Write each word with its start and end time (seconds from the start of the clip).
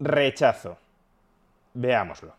Rechazo. 0.00 0.78
Veámoslo. 1.74 2.32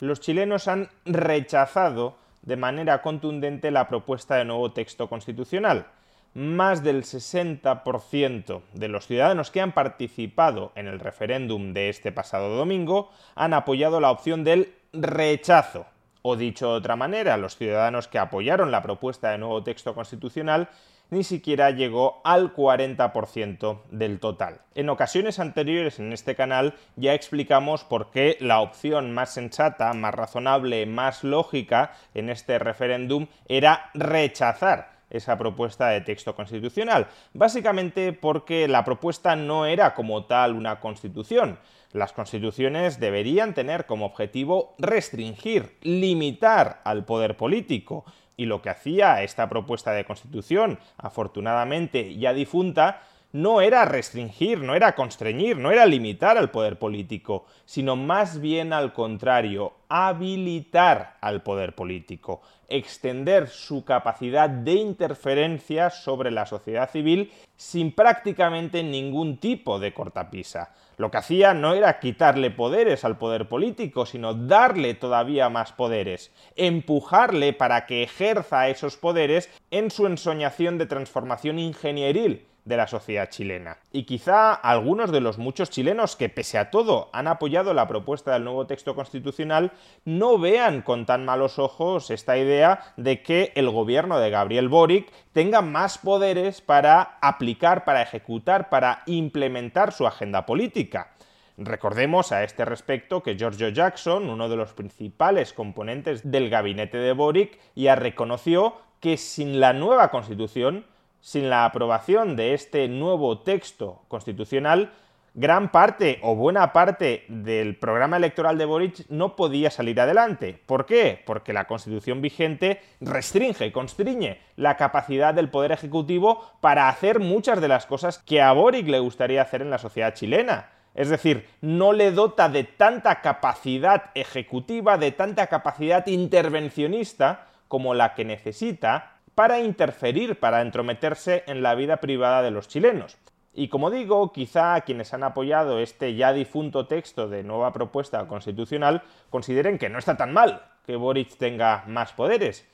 Los 0.00 0.20
chilenos 0.20 0.68
han 0.68 0.88
rechazado 1.04 2.16
de 2.40 2.56
manera 2.56 3.02
contundente 3.02 3.70
la 3.70 3.88
propuesta 3.88 4.36
de 4.36 4.46
nuevo 4.46 4.72
texto 4.72 5.10
constitucional. 5.10 5.86
Más 6.32 6.82
del 6.82 7.02
60% 7.02 8.62
de 8.72 8.88
los 8.88 9.06
ciudadanos 9.06 9.50
que 9.50 9.60
han 9.60 9.72
participado 9.72 10.72
en 10.76 10.86
el 10.86 11.00
referéndum 11.00 11.74
de 11.74 11.90
este 11.90 12.10
pasado 12.10 12.56
domingo 12.56 13.10
han 13.34 13.52
apoyado 13.52 14.00
la 14.00 14.10
opción 14.10 14.44
del 14.44 14.72
rechazo. 14.94 15.84
O 16.22 16.36
dicho 16.36 16.70
de 16.70 16.78
otra 16.78 16.96
manera, 16.96 17.36
los 17.36 17.56
ciudadanos 17.56 18.08
que 18.08 18.18
apoyaron 18.18 18.70
la 18.70 18.82
propuesta 18.82 19.30
de 19.30 19.38
nuevo 19.38 19.62
texto 19.62 19.94
constitucional 19.94 20.68
ni 21.10 21.24
siquiera 21.24 21.70
llegó 21.70 22.20
al 22.24 22.54
40% 22.54 23.80
del 23.90 24.20
total. 24.20 24.60
En 24.74 24.88
ocasiones 24.88 25.38
anteriores 25.38 25.98
en 25.98 26.12
este 26.12 26.34
canal 26.34 26.74
ya 26.96 27.14
explicamos 27.14 27.84
por 27.84 28.10
qué 28.10 28.36
la 28.40 28.60
opción 28.60 29.12
más 29.12 29.34
sensata, 29.34 29.92
más 29.94 30.14
razonable, 30.14 30.86
más 30.86 31.24
lógica 31.24 31.92
en 32.14 32.30
este 32.30 32.58
referéndum 32.58 33.26
era 33.48 33.90
rechazar 33.94 34.98
esa 35.10 35.38
propuesta 35.38 35.88
de 35.88 36.02
texto 36.02 36.34
constitucional, 36.34 37.08
básicamente 37.32 38.12
porque 38.12 38.68
la 38.68 38.84
propuesta 38.84 39.36
no 39.36 39.66
era 39.66 39.94
como 39.94 40.24
tal 40.26 40.54
una 40.54 40.80
constitución. 40.80 41.58
Las 41.92 42.12
constituciones 42.12 43.00
deberían 43.00 43.54
tener 43.54 43.86
como 43.86 44.06
objetivo 44.06 44.74
restringir, 44.78 45.78
limitar 45.80 46.82
al 46.84 47.06
poder 47.06 47.36
político, 47.36 48.04
y 48.38 48.46
lo 48.46 48.62
que 48.62 48.70
hacía 48.70 49.22
esta 49.22 49.50
propuesta 49.50 49.92
de 49.92 50.06
constitución, 50.06 50.78
afortunadamente 50.96 52.16
ya 52.16 52.32
difunta, 52.32 53.02
no 53.32 53.60
era 53.60 53.84
restringir, 53.84 54.60
no 54.60 54.74
era 54.74 54.94
constreñir, 54.94 55.58
no 55.58 55.70
era 55.70 55.84
limitar 55.84 56.38
al 56.38 56.50
poder 56.50 56.78
político, 56.78 57.44
sino 57.66 57.94
más 57.94 58.40
bien 58.40 58.72
al 58.72 58.94
contrario, 58.94 59.74
habilitar 59.90 61.16
al 61.20 61.42
poder 61.42 61.74
político, 61.74 62.40
extender 62.68 63.48
su 63.48 63.84
capacidad 63.84 64.48
de 64.48 64.74
interferencia 64.74 65.90
sobre 65.90 66.30
la 66.30 66.46
sociedad 66.46 66.90
civil 66.90 67.30
sin 67.56 67.92
prácticamente 67.92 68.82
ningún 68.82 69.36
tipo 69.36 69.78
de 69.78 69.92
cortapisa. 69.92 70.74
Lo 70.96 71.10
que 71.10 71.18
hacía 71.18 71.54
no 71.54 71.74
era 71.74 72.00
quitarle 72.00 72.50
poderes 72.50 73.04
al 73.04 73.18
poder 73.18 73.48
político, 73.48 74.06
sino 74.06 74.34
darle 74.34 74.94
todavía 74.94 75.48
más 75.48 75.72
poderes, 75.72 76.32
empujarle 76.56 77.52
para 77.52 77.86
que 77.86 78.02
ejerza 78.02 78.68
esos 78.68 78.96
poderes 78.96 79.50
en 79.70 79.90
su 79.90 80.06
ensoñación 80.06 80.78
de 80.78 80.86
transformación 80.86 81.58
ingenieril 81.58 82.46
de 82.68 82.76
la 82.76 82.86
sociedad 82.86 83.30
chilena. 83.30 83.78
Y 83.90 84.04
quizá 84.04 84.52
algunos 84.52 85.10
de 85.10 85.20
los 85.20 85.38
muchos 85.38 85.70
chilenos 85.70 86.16
que 86.16 86.28
pese 86.28 86.58
a 86.58 86.70
todo 86.70 87.08
han 87.12 87.26
apoyado 87.26 87.72
la 87.72 87.88
propuesta 87.88 88.32
del 88.32 88.44
nuevo 88.44 88.66
texto 88.66 88.94
constitucional 88.94 89.72
no 90.04 90.38
vean 90.38 90.82
con 90.82 91.06
tan 91.06 91.24
malos 91.24 91.58
ojos 91.58 92.10
esta 92.10 92.36
idea 92.36 92.92
de 92.96 93.22
que 93.22 93.52
el 93.56 93.70
gobierno 93.70 94.18
de 94.18 94.30
Gabriel 94.30 94.68
Boric 94.68 95.10
tenga 95.32 95.62
más 95.62 95.98
poderes 95.98 96.60
para 96.60 97.18
aplicar, 97.22 97.84
para 97.84 98.02
ejecutar, 98.02 98.68
para 98.68 99.02
implementar 99.06 99.92
su 99.92 100.06
agenda 100.06 100.44
política. 100.44 101.14
Recordemos 101.56 102.30
a 102.30 102.44
este 102.44 102.64
respecto 102.64 103.22
que 103.22 103.36
Giorgio 103.36 103.70
Jackson, 103.70 104.28
uno 104.28 104.48
de 104.48 104.56
los 104.56 104.74
principales 104.74 105.52
componentes 105.52 106.30
del 106.30 106.50
gabinete 106.50 106.98
de 106.98 107.12
Boric, 107.12 107.58
ya 107.74 107.96
reconoció 107.96 108.76
que 109.00 109.16
sin 109.16 109.58
la 109.58 109.72
nueva 109.72 110.10
constitución 110.10 110.84
sin 111.20 111.50
la 111.50 111.64
aprobación 111.64 112.36
de 112.36 112.54
este 112.54 112.88
nuevo 112.88 113.40
texto 113.40 114.02
constitucional, 114.08 114.92
gran 115.34 115.70
parte 115.70 116.18
o 116.22 116.34
buena 116.34 116.72
parte 116.72 117.24
del 117.28 117.76
programa 117.76 118.16
electoral 118.16 118.58
de 118.58 118.64
Boric 118.64 119.08
no 119.08 119.36
podía 119.36 119.70
salir 119.70 120.00
adelante. 120.00 120.60
¿Por 120.66 120.86
qué? 120.86 121.22
Porque 121.24 121.52
la 121.52 121.66
constitución 121.66 122.20
vigente 122.20 122.80
restringe, 123.00 123.70
constriñe 123.70 124.40
la 124.56 124.76
capacidad 124.76 125.34
del 125.34 125.48
Poder 125.48 125.72
Ejecutivo 125.72 126.42
para 126.60 126.88
hacer 126.88 127.20
muchas 127.20 127.60
de 127.60 127.68
las 127.68 127.86
cosas 127.86 128.18
que 128.18 128.42
a 128.42 128.52
Boric 128.52 128.88
le 128.88 128.98
gustaría 128.98 129.42
hacer 129.42 129.62
en 129.62 129.70
la 129.70 129.78
sociedad 129.78 130.14
chilena. 130.14 130.70
Es 130.94 131.08
decir, 131.08 131.46
no 131.60 131.92
le 131.92 132.10
dota 132.10 132.48
de 132.48 132.64
tanta 132.64 133.20
capacidad 133.20 134.10
ejecutiva, 134.16 134.98
de 134.98 135.12
tanta 135.12 135.46
capacidad 135.46 136.04
intervencionista 136.08 137.46
como 137.68 137.94
la 137.94 138.14
que 138.14 138.24
necesita 138.24 139.17
para 139.38 139.60
interferir, 139.60 140.40
para 140.40 140.62
entrometerse 140.62 141.44
en 141.46 141.62
la 141.62 141.76
vida 141.76 141.98
privada 141.98 142.42
de 142.42 142.50
los 142.50 142.66
chilenos. 142.66 143.18
Y 143.54 143.68
como 143.68 143.88
digo, 143.88 144.32
quizá 144.32 144.80
quienes 144.80 145.14
han 145.14 145.22
apoyado 145.22 145.78
este 145.78 146.16
ya 146.16 146.32
difunto 146.32 146.88
texto 146.88 147.28
de 147.28 147.44
nueva 147.44 147.72
propuesta 147.72 148.26
constitucional 148.26 149.04
consideren 149.30 149.78
que 149.78 149.90
no 149.90 150.00
está 150.00 150.16
tan 150.16 150.32
mal 150.32 150.64
que 150.84 150.96
Boric 150.96 151.36
tenga 151.36 151.84
más 151.86 152.12
poderes. 152.14 152.66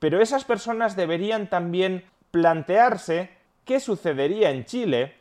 Pero 0.00 0.20
esas 0.20 0.44
personas 0.44 0.96
deberían 0.96 1.48
también 1.48 2.04
plantearse 2.30 3.30
qué 3.64 3.80
sucedería 3.80 4.50
en 4.50 4.66
Chile, 4.66 5.14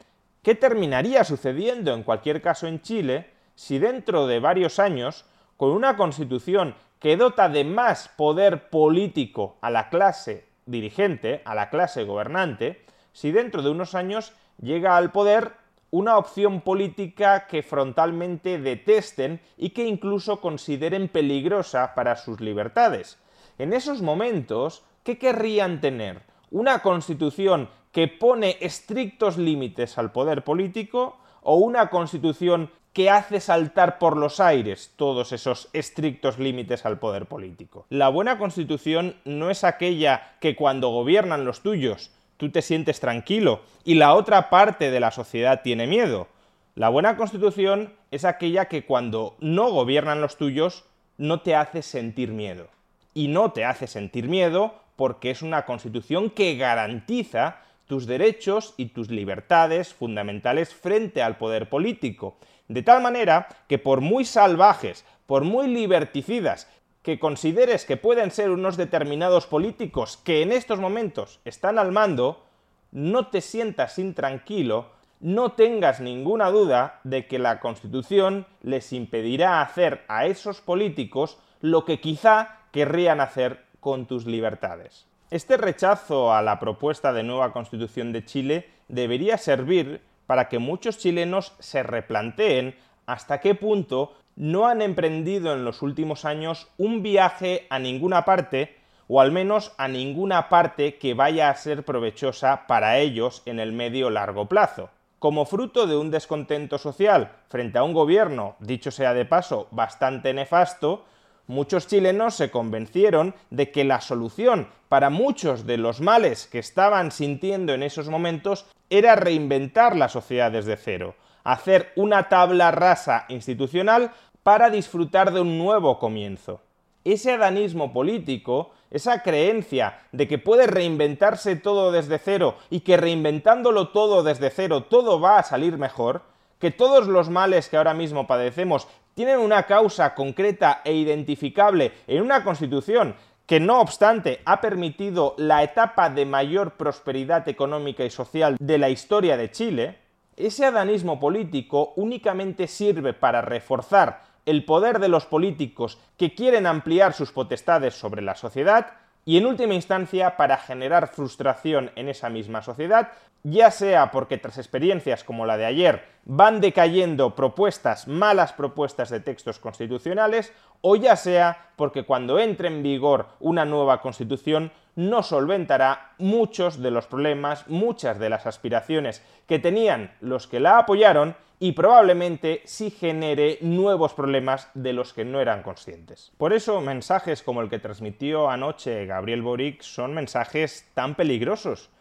qué 0.44 0.56
terminaría 0.56 1.24
sucediendo 1.24 1.94
en 1.94 2.04
cualquier 2.04 2.42
caso 2.42 2.68
en 2.68 2.82
Chile, 2.82 3.30
si 3.56 3.80
dentro 3.80 4.28
de 4.28 4.42
varios 4.42 4.78
años, 4.78 5.24
con 5.56 5.70
una 5.72 5.96
constitución 5.96 6.76
que 7.00 7.16
dota 7.16 7.48
de 7.48 7.64
más 7.64 8.10
poder 8.10 8.70
político 8.70 9.56
a 9.62 9.70
la 9.70 9.88
clase 9.88 10.51
dirigente, 10.72 11.42
a 11.46 11.54
la 11.54 11.70
clase 11.70 12.04
gobernante, 12.04 12.84
si 13.14 13.32
dentro 13.32 13.62
de 13.62 13.70
unos 13.70 13.94
años 13.94 14.34
llega 14.62 14.98
al 14.98 15.12
poder 15.12 15.54
una 15.92 16.18
opción 16.18 16.62
política 16.62 17.48
que 17.48 17.64
frontalmente 17.64 18.58
detesten 18.58 19.42
y 19.58 19.72
que 19.72 19.86
incluso 19.86 20.40
consideren 20.40 21.10
peligrosa 21.10 21.94
para 21.94 22.16
sus 22.16 22.40
libertades. 22.40 23.20
En 23.58 23.74
esos 23.74 24.02
momentos, 24.02 24.84
¿qué 25.04 25.18
querrían 25.18 25.82
tener? 25.82 26.31
¿Una 26.52 26.84
constitución 26.84 27.70
que 27.92 28.08
pone 28.08 28.58
estrictos 28.62 29.38
límites 29.38 29.98
al 29.98 30.12
poder 30.12 30.44
político 30.44 31.18
o 31.42 31.56
una 31.56 31.90
constitución 31.90 32.70
que 32.94 33.10
hace 33.10 33.40
saltar 33.40 34.00
por 34.00 34.18
los 34.18 34.40
aires 34.40 34.92
todos 34.98 35.32
esos 35.32 35.70
estrictos 35.74 36.40
límites 36.40 36.86
al 36.86 37.00
poder 37.00 37.26
político. 37.26 37.86
La 37.90 38.10
buena 38.10 38.38
constitución 38.38 39.16
no 39.24 39.50
es 39.50 39.64
aquella 39.64 40.36
que 40.42 40.56
cuando 40.56 40.90
gobiernan 40.90 41.46
los 41.46 41.62
tuyos 41.62 42.12
tú 42.36 42.52
te 42.52 42.62
sientes 42.62 43.00
tranquilo 43.00 43.62
y 43.86 43.96
la 43.96 44.14
otra 44.14 44.50
parte 44.50 44.92
de 44.92 45.00
la 45.00 45.12
sociedad 45.12 45.62
tiene 45.64 45.88
miedo. 45.88 46.28
La 46.76 46.90
buena 46.90 47.16
constitución 47.16 47.94
es 48.12 48.26
aquella 48.26 48.66
que 48.66 48.86
cuando 48.86 49.36
no 49.40 49.72
gobiernan 49.72 50.22
los 50.22 50.38
tuyos 50.38 50.84
no 51.18 51.42
te 51.42 51.56
hace 51.56 51.82
sentir 51.82 52.32
miedo. 52.32 52.68
Y 53.14 53.28
no 53.28 53.52
te 53.52 53.66
hace 53.66 53.88
sentir 53.88 54.28
miedo 54.28 54.81
porque 55.02 55.32
es 55.32 55.42
una 55.42 55.66
constitución 55.66 56.30
que 56.30 56.58
garantiza 56.58 57.64
tus 57.88 58.06
derechos 58.06 58.76
y 58.78 58.90
tus 58.90 59.10
libertades 59.10 59.96
fundamentales 59.96 60.76
frente 60.76 61.24
al 61.24 61.40
poder 61.40 61.70
político. 61.70 62.38
De 62.68 62.84
tal 62.84 63.02
manera 63.02 63.48
que 63.68 63.80
por 63.80 64.00
muy 64.00 64.26
salvajes, 64.26 65.04
por 65.26 65.44
muy 65.44 65.70
liberticidas 65.70 66.70
que 67.02 67.18
consideres 67.18 67.84
que 67.84 67.98
pueden 67.98 68.30
ser 68.30 68.52
unos 68.52 68.78
determinados 68.78 69.48
políticos 69.48 70.18
que 70.18 70.44
en 70.44 70.52
estos 70.52 70.80
momentos 70.80 71.40
están 71.46 71.80
al 71.80 71.92
mando, 71.92 72.46
no 72.92 73.26
te 73.26 73.42
sientas 73.42 73.98
intranquilo, 73.98 74.92
no 75.20 75.54
tengas 75.54 76.00
ninguna 76.00 76.52
duda 76.52 77.00
de 77.04 77.26
que 77.26 77.40
la 77.40 77.60
Constitución 77.60 78.46
les 78.62 78.94
impedirá 78.94 79.64
hacer 79.64 80.06
a 80.08 80.28
esos 80.28 80.62
políticos 80.62 81.40
lo 81.60 81.86
que 81.86 82.00
quizá 82.00 82.60
querrían 82.72 83.20
hacer 83.20 83.71
con 83.82 84.06
tus 84.06 84.26
libertades. 84.26 85.06
Este 85.30 85.58
rechazo 85.58 86.34
a 86.34 86.42
la 86.42 86.60
propuesta 86.60 87.12
de 87.12 87.24
nueva 87.24 87.52
Constitución 87.52 88.14
de 88.14 88.24
Chile 88.24 88.70
debería 88.88 89.38
servir 89.38 90.02
para 90.28 90.48
que 90.48 90.60
muchos 90.60 90.98
chilenos 90.98 91.54
se 91.60 91.84
replanteen 91.84 92.76
hasta 93.06 93.42
qué 93.42 93.56
punto 93.56 94.14
no 94.38 94.68
han 94.68 94.82
emprendido 94.82 95.54
en 95.54 95.66
los 95.66 95.82
últimos 95.82 96.24
años 96.24 96.70
un 96.78 97.04
viaje 97.04 97.68
a 97.70 97.80
ninguna 97.80 98.24
parte, 98.24 98.78
o 99.08 99.20
al 99.20 99.32
menos 99.32 99.74
a 99.78 99.88
ninguna 99.88 100.48
parte 100.48 100.98
que 100.98 101.14
vaya 101.14 101.50
a 101.50 101.56
ser 101.56 101.84
provechosa 101.84 102.66
para 102.68 102.98
ellos 103.00 103.42
en 103.46 103.60
el 103.60 103.74
medio 103.74 104.10
largo 104.10 104.48
plazo. 104.48 104.90
Como 105.20 105.46
fruto 105.46 105.86
de 105.86 105.98
un 105.98 106.12
descontento 106.12 106.78
social 106.78 107.32
frente 107.50 107.78
a 107.78 107.84
un 107.84 107.94
gobierno, 107.94 108.56
dicho 108.60 108.90
sea 108.90 109.14
de 109.14 109.26
paso, 109.26 109.68
bastante 109.72 110.34
nefasto, 110.34 111.06
muchos 111.52 111.86
chilenos 111.86 112.36
se 112.36 112.50
convencieron 112.50 113.36
de 113.50 113.72
que 113.72 113.84
la 113.84 114.02
solución 114.02 114.70
para 114.90 115.10
muchos 115.10 115.66
de 115.68 115.78
los 115.78 116.02
males 116.02 116.48
que 116.48 116.60
estaban 116.60 117.12
sintiendo 117.12 117.74
en 117.74 117.84
esos 117.84 118.10
momentos 118.10 118.66
era 118.90 119.16
reinventar 119.16 119.96
la 119.96 120.10
sociedad 120.10 120.52
desde 120.52 120.78
cero, 120.78 121.16
hacer 121.44 121.92
una 121.96 122.30
tabla 122.30 122.72
rasa 122.72 123.26
institucional 123.28 124.12
para 124.44 124.70
disfrutar 124.70 125.32
de 125.34 125.42
un 125.42 125.58
nuevo 125.58 126.00
comienzo. 126.00 126.62
Ese 127.04 127.34
adanismo 127.34 127.94
político, 127.94 128.72
esa 128.90 129.22
creencia 129.22 130.00
de 130.12 130.28
que 130.28 130.38
puede 130.38 130.68
reinventarse 130.68 131.56
todo 131.56 131.92
desde 131.92 132.18
cero 132.18 132.56
y 132.70 132.80
que 132.82 132.98
reinventándolo 132.98 133.90
todo 133.90 134.24
desde 134.24 134.50
cero 134.52 134.84
todo 134.84 135.20
va 135.20 135.40
a 135.40 135.44
salir 135.44 135.78
mejor, 135.78 136.22
que 136.60 136.72
todos 136.72 137.08
los 137.08 137.30
males 137.30 137.68
que 137.70 137.78
ahora 137.78 137.96
mismo 137.96 138.28
padecemos 138.28 138.88
tienen 139.14 139.40
una 139.40 139.64
causa 139.64 140.14
concreta 140.16 140.82
e 140.84 140.94
identificable 140.94 141.92
en 142.08 142.22
una 142.22 142.44
constitución 142.44 143.16
que 143.46 143.60
no 143.60 143.82
obstante 143.82 144.42
ha 144.46 144.62
permitido 144.62 145.36
la 145.38 145.64
etapa 145.64 146.10
de 146.10 146.26
mayor 146.26 146.78
prosperidad 146.78 147.48
económica 147.50 148.06
y 148.06 148.10
social 148.10 148.56
de 148.60 148.78
la 148.78 148.90
historia 148.90 149.36
de 149.36 149.52
Chile, 149.52 149.98
ese 150.38 150.66
adanismo 150.66 151.20
político 151.20 151.94
únicamente 151.98 152.68
sirve 152.68 153.14
para 153.14 153.42
reforzar 153.42 154.22
el 154.46 154.66
poder 154.66 155.00
de 155.00 155.10
los 155.10 155.26
políticos 155.26 156.00
que 156.18 156.34
quieren 156.34 156.66
ampliar 156.66 157.14
sus 157.14 157.32
potestades 157.32 157.94
sobre 157.94 158.22
la 158.22 158.36
sociedad 158.36 158.94
y 159.26 159.38
en 159.38 159.46
última 159.46 159.76
instancia 159.76 160.36
para 160.36 160.58
generar 160.58 161.08
frustración 161.08 161.92
en 161.96 162.10
esa 162.10 162.30
misma 162.30 162.62
sociedad, 162.62 163.12
ya 163.44 163.72
sea 163.72 164.12
porque 164.12 164.38
tras 164.38 164.58
experiencias 164.58 165.24
como 165.24 165.46
la 165.46 165.58
de 165.58 165.66
ayer 165.66 166.04
van 166.26 166.62
decayendo 166.62 167.36
propuestas, 167.36 168.08
malas 168.08 168.54
propuestas 168.54 169.10
de 169.10 169.20
textos 169.20 169.60
constitucionales, 169.60 170.54
o 170.82 170.96
ya 170.96 171.16
sea 171.16 171.72
porque 171.76 172.04
cuando 172.04 172.40
entre 172.40 172.68
en 172.68 172.84
vigor 172.84 173.28
una 173.40 173.66
nueva 173.66 174.02
constitución 174.02 174.72
no 174.96 175.24
solventará 175.24 176.14
muchos 176.18 176.82
de 176.82 176.92
los 176.92 177.08
problemas, 177.08 177.68
muchas 177.68 178.20
de 178.20 178.30
las 178.30 178.46
aspiraciones 178.46 179.24
que 179.48 179.60
tenían 179.60 180.12
los 180.20 180.48
que 180.48 180.60
la 180.60 180.78
apoyaron 180.78 181.36
y 181.60 181.74
probablemente 181.74 182.62
sí 182.66 182.90
genere 182.90 183.60
nuevos 183.62 184.14
problemas 184.14 184.70
de 184.74 184.94
los 184.94 185.14
que 185.14 185.26
no 185.26 185.40
eran 185.40 185.62
conscientes. 185.62 186.32
Por 186.38 186.54
eso 186.54 186.82
mensajes 186.82 187.44
como 187.44 187.62
el 187.62 187.70
que 187.70 187.78
transmitió 187.80 188.50
anoche 188.50 189.06
Gabriel 189.06 189.44
Boric 189.44 189.82
son 189.82 190.14
mensajes 190.14 190.90
tan 190.96 191.14
peligrosos, 191.14 191.92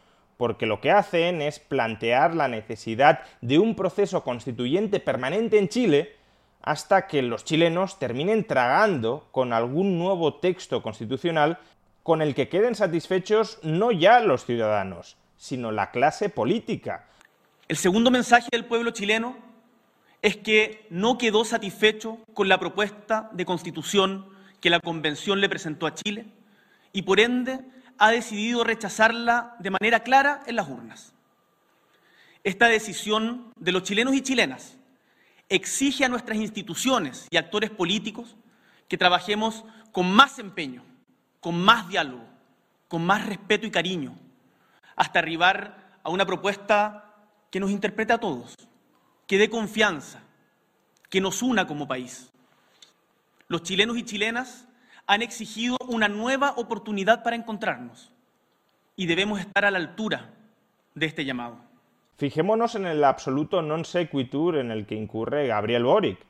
porque 0.40 0.64
lo 0.64 0.80
que 0.80 0.90
hacen 0.90 1.42
es 1.42 1.58
plantear 1.58 2.34
la 2.34 2.48
necesidad 2.48 3.20
de 3.42 3.58
un 3.58 3.74
proceso 3.74 4.24
constituyente 4.24 4.98
permanente 4.98 5.58
en 5.58 5.68
Chile 5.68 6.16
hasta 6.62 7.06
que 7.06 7.20
los 7.20 7.44
chilenos 7.44 7.98
terminen 7.98 8.46
tragando 8.46 9.28
con 9.32 9.52
algún 9.52 9.98
nuevo 9.98 10.36
texto 10.36 10.82
constitucional 10.82 11.58
con 12.02 12.22
el 12.22 12.34
que 12.34 12.48
queden 12.48 12.74
satisfechos 12.74 13.58
no 13.62 13.92
ya 13.92 14.20
los 14.20 14.46
ciudadanos, 14.46 15.18
sino 15.36 15.72
la 15.72 15.90
clase 15.90 16.30
política. 16.30 17.04
El 17.68 17.76
segundo 17.76 18.10
mensaje 18.10 18.48
del 18.50 18.64
pueblo 18.64 18.92
chileno 18.92 19.36
es 20.22 20.38
que 20.38 20.86
no 20.88 21.18
quedó 21.18 21.44
satisfecho 21.44 22.16
con 22.32 22.48
la 22.48 22.58
propuesta 22.58 23.28
de 23.34 23.44
constitución 23.44 24.24
que 24.62 24.70
la 24.70 24.80
Convención 24.80 25.42
le 25.42 25.50
presentó 25.50 25.86
a 25.86 25.92
Chile 25.94 26.24
y 26.94 27.02
por 27.02 27.20
ende 27.20 27.60
ha 28.00 28.10
decidido 28.10 28.64
rechazarla 28.64 29.54
de 29.60 29.70
manera 29.70 30.00
clara 30.00 30.42
en 30.46 30.56
las 30.56 30.68
urnas. 30.68 31.14
Esta 32.42 32.66
decisión 32.66 33.52
de 33.56 33.70
los 33.70 33.84
chilenos 33.84 34.14
y 34.14 34.22
chilenas 34.22 34.76
exige 35.48 36.04
a 36.04 36.08
nuestras 36.08 36.38
instituciones 36.38 37.28
y 37.30 37.36
actores 37.36 37.70
políticos 37.70 38.36
que 38.88 38.98
trabajemos 38.98 39.64
con 39.92 40.10
más 40.10 40.40
empeño 40.40 40.82
con 41.40 41.60
más 41.60 41.88
diálogo, 41.88 42.24
con 42.88 43.04
más 43.04 43.26
respeto 43.26 43.66
y 43.66 43.70
cariño, 43.70 44.16
hasta 44.94 45.18
arribar 45.18 45.98
a 46.02 46.10
una 46.10 46.26
propuesta 46.26 47.16
que 47.50 47.60
nos 47.60 47.70
interprete 47.70 48.12
a 48.12 48.18
todos, 48.18 48.54
que 49.26 49.38
dé 49.38 49.48
confianza, 49.48 50.20
que 51.08 51.20
nos 51.20 51.42
una 51.42 51.66
como 51.66 51.88
país. 51.88 52.30
Los 53.48 53.62
chilenos 53.62 53.96
y 53.96 54.04
chilenas 54.04 54.66
han 55.10 55.22
exigido 55.22 55.76
una 55.88 56.08
nueva 56.08 56.54
oportunidad 56.56 57.24
para 57.24 57.34
encontrarnos 57.34 58.12
y 58.94 59.06
debemos 59.06 59.40
estar 59.40 59.64
a 59.64 59.72
la 59.72 59.78
altura 59.78 60.30
de 60.94 61.06
este 61.06 61.24
llamado. 61.24 61.56
Fijémonos 62.16 62.76
en 62.76 62.86
el 62.86 63.02
absoluto 63.02 63.58
non 63.58 63.82
sequitur 63.82 64.54
en 64.54 64.70
el 64.70 64.86
que 64.86 64.94
incurre 64.94 65.50
Gabriel 65.50 65.82
Boric 65.82 66.22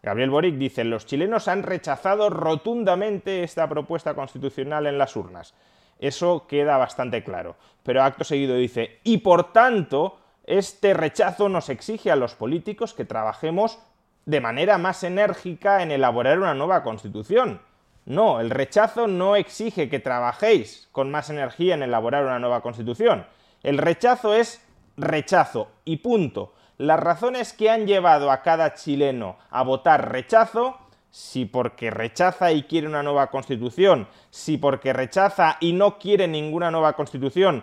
Gabriel 0.00 0.30
Boric 0.30 0.56
dice, 0.56 0.82
los 0.82 1.04
chilenos 1.04 1.46
han 1.46 1.62
rechazado 1.62 2.30
rotundamente 2.30 3.44
esta 3.44 3.68
propuesta 3.68 4.14
constitucional 4.14 4.86
en 4.86 4.96
las 4.96 5.14
urnas. 5.14 5.52
Eso 6.00 6.46
queda 6.48 6.78
bastante 6.78 7.22
claro. 7.22 7.56
Pero 7.82 8.02
acto 8.02 8.24
seguido 8.24 8.56
dice, 8.56 8.98
y 9.04 9.18
por 9.18 9.52
tanto, 9.52 10.18
este 10.44 10.94
rechazo 10.94 11.50
nos 11.50 11.68
exige 11.68 12.10
a 12.10 12.16
los 12.16 12.34
políticos 12.34 12.94
que 12.94 13.04
trabajemos 13.04 13.78
de 14.24 14.40
manera 14.40 14.78
más 14.78 15.04
enérgica 15.04 15.82
en 15.82 15.92
elaborar 15.92 16.38
una 16.38 16.54
nueva 16.54 16.82
constitución. 16.82 17.60
No, 18.04 18.40
el 18.40 18.50
rechazo 18.50 19.06
no 19.06 19.36
exige 19.36 19.88
que 19.88 20.00
trabajéis 20.00 20.88
con 20.92 21.10
más 21.10 21.30
energía 21.30 21.74
en 21.74 21.82
elaborar 21.82 22.24
una 22.24 22.38
nueva 22.38 22.60
constitución. 22.60 23.26
El 23.62 23.78
rechazo 23.78 24.34
es 24.34 24.60
rechazo 24.96 25.68
y 25.84 25.98
punto 25.98 26.52
las 26.78 26.98
razones 26.98 27.52
que 27.52 27.70
han 27.70 27.86
llevado 27.86 28.30
a 28.30 28.42
cada 28.42 28.74
chileno 28.74 29.36
a 29.50 29.62
votar 29.62 30.10
rechazo, 30.10 30.78
si 31.10 31.44
porque 31.44 31.90
rechaza 31.90 32.50
y 32.50 32.64
quiere 32.64 32.88
una 32.88 33.04
nueva 33.04 33.30
constitución, 33.30 34.08
si 34.30 34.56
porque 34.56 34.92
rechaza 34.92 35.58
y 35.60 35.74
no 35.74 35.98
quiere 35.98 36.26
ninguna 36.26 36.72
nueva 36.72 36.94
constitución, 36.94 37.62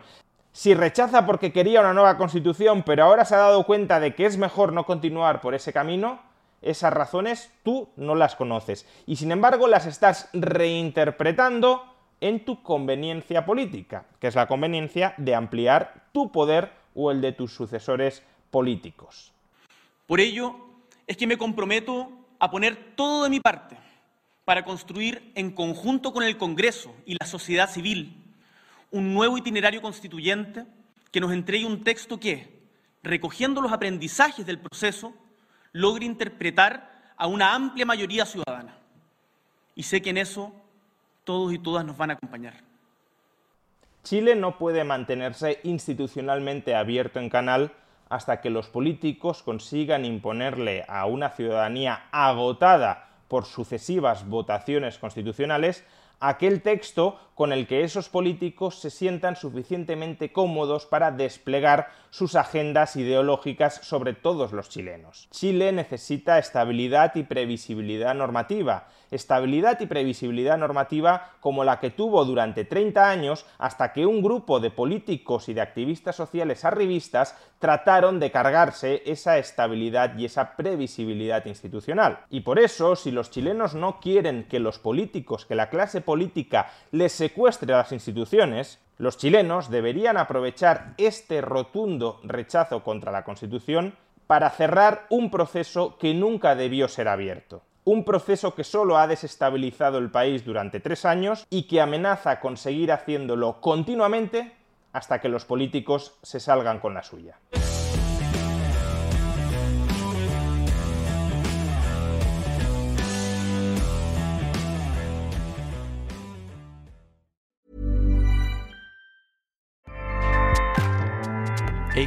si 0.54 0.74
rechaza 0.74 1.26
porque 1.26 1.52
quería 1.52 1.82
una 1.82 1.94
nueva 1.94 2.18
constitución 2.18 2.84
pero 2.84 3.04
ahora 3.04 3.26
se 3.26 3.36
ha 3.36 3.40
dado 3.40 3.66
cuenta 3.66 4.00
de 4.00 4.16
que 4.16 4.26
es 4.26 4.38
mejor 4.38 4.72
no 4.72 4.86
continuar 4.86 5.42
por 5.42 5.54
ese 5.54 5.74
camino, 5.74 6.20
esas 6.62 6.94
razones 6.94 7.52
tú 7.64 7.90
no 7.96 8.16
las 8.16 8.36
conoces 8.36 8.86
y 9.06 9.16
sin 9.16 9.32
embargo 9.32 9.68
las 9.68 9.86
estás 9.86 10.30
reinterpretando 10.34 11.84
en 12.22 12.44
tu 12.44 12.62
conveniencia 12.62 13.46
política, 13.46 14.06
que 14.20 14.28
es 14.28 14.36
la 14.36 14.48
conveniencia 14.48 15.14
de 15.18 15.36
ampliar 15.36 16.10
tu 16.12 16.32
poder 16.32 16.72
o 16.94 17.12
el 17.12 17.22
de 17.22 17.32
tus 17.32 17.54
sucesores 17.54 18.24
políticos. 18.52 19.32
Por 20.06 20.20
ello 20.20 20.56
es 21.08 21.18
que 21.18 21.28
me 21.28 21.38
comprometo 21.38 22.12
a 22.40 22.52
poner 22.52 22.96
todo 22.96 23.24
de 23.24 23.30
mi 23.30 23.40
parte 23.40 23.78
para 24.44 24.66
construir 24.66 25.32
en 25.36 25.52
conjunto 25.52 26.12
con 26.12 26.24
el 26.24 26.38
Congreso 26.38 26.94
y 27.06 27.16
la 27.20 27.26
sociedad 27.26 27.70
civil 27.70 28.16
un 28.92 29.14
nuevo 29.14 29.38
itinerario 29.38 29.82
constituyente 29.82 30.66
que 31.12 31.20
nos 31.20 31.32
entregue 31.32 31.66
un 31.66 31.84
texto 31.84 32.20
que, 32.20 32.60
recogiendo 33.04 33.62
los 33.62 33.72
aprendizajes 33.72 34.46
del 34.46 34.60
proceso, 34.60 35.14
logre 35.72 36.06
interpretar 36.06 37.14
a 37.18 37.28
una 37.28 37.54
amplia 37.54 37.86
mayoría 37.86 38.26
ciudadana. 38.26 38.78
Y 39.76 39.84
sé 39.84 40.02
que 40.02 40.10
en 40.10 40.18
eso 40.18 40.54
todos 41.24 41.54
y 41.54 41.60
todas 41.60 41.86
nos 41.86 41.98
van 41.98 42.12
a 42.12 42.14
acompañar. 42.14 42.56
Chile 44.04 44.36
no 44.36 44.58
puede 44.58 44.84
mantenerse 44.84 45.60
institucionalmente 45.64 46.76
abierto 46.76 47.20
en 47.20 47.30
canal 47.30 47.74
hasta 48.10 48.42
que 48.42 48.50
los 48.50 48.68
políticos 48.68 49.44
consigan 49.44 50.06
imponerle 50.06 50.86
a 50.88 51.06
una 51.06 51.30
ciudadanía 51.30 52.08
agotada 52.12 53.10
por 53.28 53.46
sucesivas 53.46 54.28
votaciones 54.28 54.98
constitucionales 54.98 55.86
aquel 56.20 56.62
texto 56.62 57.20
con 57.36 57.54
el 57.54 57.68
que 57.68 57.84
esos 57.84 58.10
políticos 58.10 58.80
se 58.80 58.90
sientan 58.90 59.36
suficientemente 59.36 60.32
cómodos 60.32 60.86
para 60.86 61.12
desplegar 61.12 61.92
sus 62.10 62.36
agendas 62.36 62.96
ideológicas 62.96 63.76
sobre 63.84 64.14
todos 64.14 64.52
los 64.52 64.70
chilenos. 64.70 65.28
Chile 65.32 65.72
necesita 65.72 66.40
estabilidad 66.40 67.16
y 67.16 67.24
previsibilidad 67.24 68.16
normativa, 68.16 68.88
estabilidad 69.12 69.80
y 69.80 69.86
previsibilidad 69.88 70.58
normativa 70.58 71.34
como 71.40 71.64
la 71.64 71.80
que 71.80 71.90
tuvo 71.90 72.26
durante 72.26 72.66
30 72.66 73.10
años 73.10 73.46
hasta 73.58 73.94
que 73.94 74.06
un 74.06 74.22
grupo 74.22 74.60
de 74.60 74.72
políticos 74.72 75.50
y 75.50 75.54
de 75.54 75.62
activistas 75.62 76.16
sociales 76.16 76.66
arribistas 76.66 77.36
trataron 77.60 78.20
de 78.20 78.32
cargarse 78.32 79.04
esa 79.06 79.38
estabilidad 79.38 80.18
y 80.18 80.26
esa 80.26 80.56
previsibilidad 80.56 81.46
institucional. 81.46 82.20
Y 82.30 82.42
por 82.42 82.60
eso, 82.60 82.96
si 82.96 83.12
los 83.12 83.32
chilenos 83.32 83.76
no 83.76 84.00
quieren 84.00 84.46
que 84.48 84.60
los 84.60 84.80
políticos, 84.80 85.46
que 85.46 85.56
la 85.56 85.70
clase 85.70 86.02
política 86.02 86.72
les 86.92 87.12
secuestre 87.12 87.74
a 87.74 87.78
las 87.78 87.92
instituciones, 87.92 88.80
los 89.00 89.18
chilenos 89.18 89.72
deberían 89.72 90.18
aprovechar 90.18 90.94
este 90.98 91.42
rotundo 91.42 92.20
rechazo 92.24 92.84
contra 92.84 93.12
la 93.12 93.24
Constitución 93.24 93.96
para 94.28 94.52
cerrar 94.52 95.08
un 95.10 95.32
proceso 95.32 95.98
que 95.98 96.14
nunca 96.14 96.54
debió 96.54 96.88
ser 96.88 97.08
abierto 97.08 97.64
un 97.86 98.04
proceso 98.04 98.54
que 98.54 98.64
solo 98.64 99.00
ha 99.00 99.08
desestabilizado 99.08 99.98
el 99.98 100.12
país 100.12 100.46
durante 100.46 100.80
tres 100.80 101.06
años 101.06 101.48
y 101.50 101.64
que 101.64 101.82
amenaza 101.82 102.40
con 102.40 102.56
seguir 102.56 102.92
haciéndolo 102.92 103.62
continuamente 103.62 104.54
hasta 104.94 105.20
que 105.20 105.30
los 105.30 105.46
políticos 105.46 106.14
se 106.22 106.40
salgan 106.40 106.80
con 106.80 106.94
la 106.94 107.02
suya. 107.02 107.40